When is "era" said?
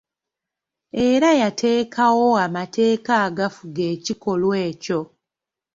1.09-1.29